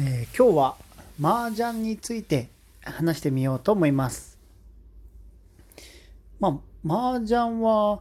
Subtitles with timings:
[0.00, 0.76] えー今日は
[1.20, 2.48] 麻雀について
[2.82, 4.38] 話してみようと思います。
[6.38, 8.00] まあ、麻雀は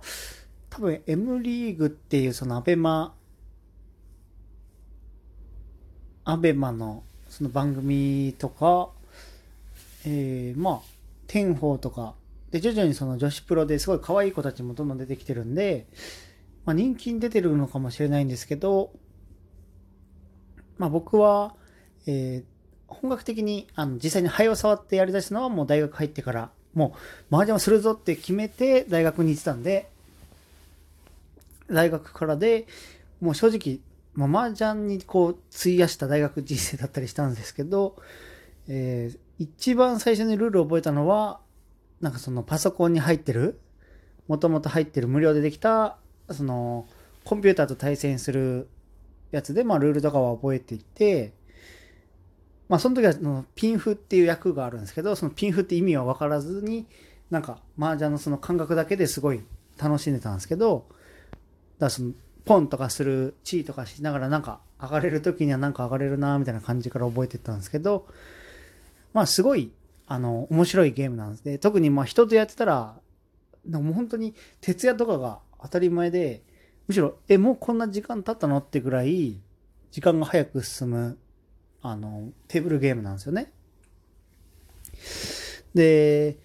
[0.70, 3.16] 多分 M リーグっていうそのアベマ、
[6.24, 8.90] アベマのその番組とか、
[10.06, 10.82] えーまあ、
[11.26, 12.14] 天宝とか、
[12.52, 15.88] で、徐々にその女子プロですごい可愛い子たちもどんどん出てきてるんで、
[16.64, 18.92] まあ、人気に出てるのかもしれないんですけど、
[20.78, 21.56] まあ僕は、
[22.08, 22.58] えー
[22.90, 26.96] 本格的にあの実際に灰を触ってやりだしたのはもう大学入ってから、も
[27.30, 29.90] う麻雀をするぞって決めて大学に行ってたんで、
[31.70, 32.66] 大学からで、
[33.20, 33.80] もう正直、
[34.14, 37.98] まあ、麻雀にこう費やした大学人生だったりしたんですけど、
[38.70, 41.42] えー一番最初にルールを覚えたのは、
[42.02, 43.60] なんかそのパソコンに入ってる、
[44.30, 45.98] もともと入ってる無料でできた、
[46.32, 46.88] その
[47.26, 48.70] コンピューターと対戦する
[49.32, 51.34] やつで、まあルールとかは覚えていて、
[52.70, 56.86] まあその時はそのピンフっていう役があるんですけど、そのピンフって意味は分からずに、
[57.30, 59.42] なんか麻雀のその感覚だけですごい
[59.78, 60.88] 楽しんでたんですけど、
[61.80, 62.12] だその
[62.46, 68.08] ポンとかする、チーとかしながらなんか上がれる時にはなんか上がれるなみたいな感じから覚えてたんですけど、
[69.14, 69.72] まあすごい、
[70.08, 71.58] あの、面白いゲームなんですね。
[71.58, 73.00] 特にまあ人とやってたら、
[73.70, 76.44] もう本当に徹夜とかが当たり前で、
[76.88, 78.60] むしろ、え、もうこんな時間経ったの？
[78.60, 79.42] ってぐらい、
[79.92, 81.18] 時間が早く進む、
[81.90, 83.52] あの、テーブルゲームなんですよね。
[85.74, 86.38] で、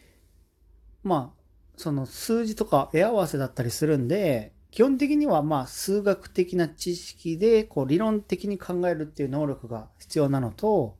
[1.03, 1.43] まあ、
[1.77, 10.97] その数字とか絵合わせだったりするんで、基本的にはまあ数学的な知識でこう理論的に考えるっていう能力が必要なのと、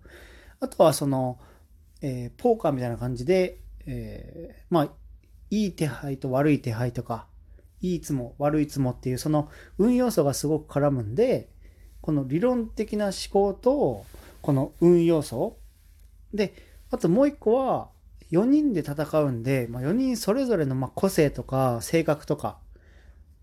[0.61, 1.39] あとはその、
[2.03, 4.89] えーポーカーみたいな感じで、えーまあ、
[5.51, 7.27] いい手配と悪い手配とか、
[7.81, 11.49] いいつも悪いつもっていうその運要素がすごく絡むんで、
[12.01, 14.05] この理論的な思考と、
[14.43, 15.59] この運要素。
[16.35, 16.55] で、
[16.91, 17.91] あともう一個は、
[18.31, 22.59] 4人で戦うんで、まあ、4人それぞれのまあ個性とか性格とか、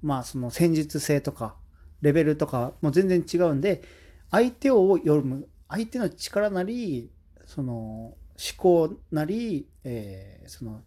[0.01, 1.55] まあその戦術性とか、
[2.01, 3.83] レベルとかもう全然違うんで、
[4.31, 7.11] 相手を読む、相手の力なり、
[7.45, 8.17] その思
[8.57, 10.81] 考なり、えーその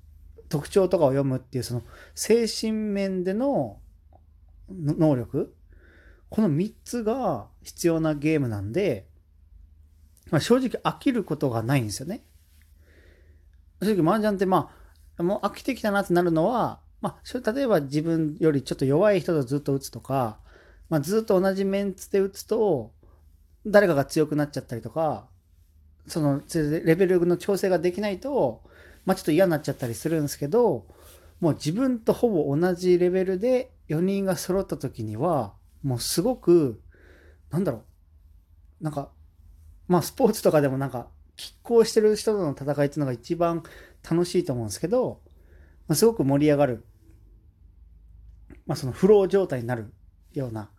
[0.48, 1.82] 特徴とかを読むっていうその
[2.15, 3.78] 精神面での
[4.69, 5.54] 能力
[6.28, 9.06] この3つが必要なゲームなんで、
[10.32, 12.25] まあ、正直飽きることがないんですよね。
[13.82, 14.70] 正直麻雀ってま
[15.19, 20.38] あもう飽きてきたなってなるのは、まあ、例えば自分よりちょっと弱い人とずっと打つとか、
[20.88, 22.92] まあ、ずっと同じメンツで打つと
[23.66, 25.26] 誰かが強くなっちゃったりとか
[26.06, 28.62] そのレベルの調整ができないと、
[29.04, 30.87] まあ、ちょっと嫌になっちゃったりするんですけど
[31.41, 36.81] もう自分とほぼ同じレベルで4人が揃った時にはもうすごく
[37.50, 37.82] なんだろ
[38.81, 39.10] うなんか
[39.92, 43.62] まあスポーツとかでもなんか拮抗してる人との戦いっていうのが一番
[44.08, 45.20] 楽しいと思うんですけど、
[45.86, 46.84] まあ、すごく盛り上がる、
[48.66, 49.92] まあ、そのフロー状態になる
[50.32, 50.70] ような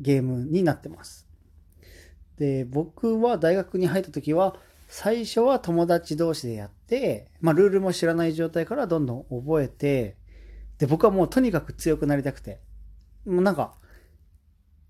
[0.00, 1.28] ゲームになってます。
[2.38, 4.56] で、僕は大学に入った時は、
[4.88, 10.16] 最初は友達同士でやって、まあ、ルールも知らない状態からどんどん覚えて、
[10.78, 12.60] で、僕はもうとにかく強くなりたくて、
[13.26, 13.74] もうなんか、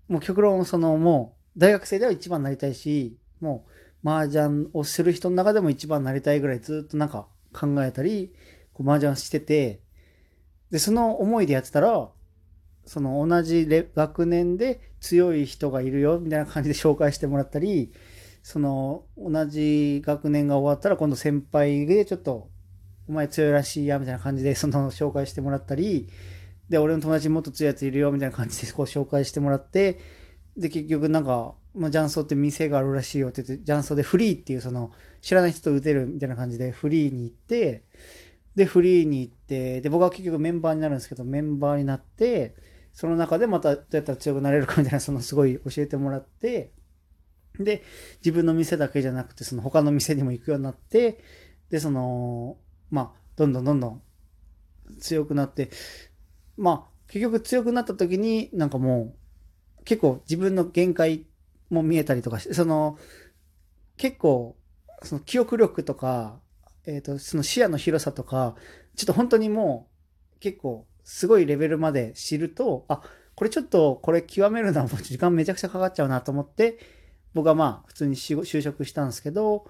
[0.07, 3.65] もう極論そのもう、大学生では一番なりたいし、も
[4.03, 8.33] う、麻雀をする人の中でも一番なりたいぐらいずっとなんか考えたり、
[8.73, 9.81] こう麻雀してて、
[10.71, 12.09] で、その思いでやってたら、
[12.85, 17.91] その同じ学年で強い人がいるよみたいな感じで紹介してもらったり、
[18.41, 22.49] その同じ学年が終わったら今度先輩でちょっと
[23.07, 26.09] お前強いらしいやみたいな感じでその紹介してもらったり、
[26.69, 29.99] で、俺の友達にもっと強いやついるよみたいな感じでこう紹介してもらって、
[30.59, 37.83] で、結局なんか、まあ、ジャンソーって店があるらしいよって言って、ジャンソーでフリーっていうその知らない人と打てるみたいな感じでフリーに行って、
[38.55, 42.55] で、フリーに行って、で、僕は結局メンバーになるんですけど、メンバーになって、
[42.91, 46.73] その中でまたどうやったら強くなれるかみたいな、そのすごい教えてもらって、
[47.57, 47.83] で、
[48.19, 51.23] 自分の店だけじゃなくて、その他の店にも行くようになって、
[51.69, 52.57] で、その、
[52.89, 54.01] まあ、どんどんどんどん
[54.99, 55.69] 強くなって、
[56.57, 59.28] まあ、結局強くなった時に、なんかもう、
[59.85, 61.25] 結構自分の限界
[61.69, 62.97] も見えたりとかして、その、
[63.97, 64.55] 結構、
[65.03, 66.39] その記憶力とか、
[66.85, 68.55] えっ、と、その視野の広さとか、
[68.95, 69.89] ちょっと本当にも
[70.35, 73.01] う、結構、すごいレベルまで知ると、あ、
[73.35, 76.79] これちょっと、これ極めるのはも う時間めちゃくちゃかかっちゃうなと思って、
[77.33, 79.69] 僕はまあ、普通に就就職したんですけど、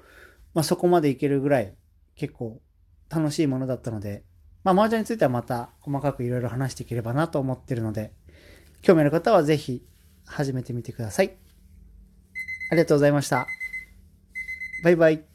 [0.53, 1.75] まあそこまでいけるぐらい、
[2.15, 2.61] 結構、
[3.09, 4.23] 楽しいものだったので、
[4.63, 8.13] まあ、麻雀についてはまた細かくいろいろ話していければなと思ってるので、
[8.81, 9.83] 興味ある方はぜひ
[10.29, 11.35] 始めてみてください。
[12.71, 13.47] ありがとうございました。
[14.83, 15.28] バイバイ。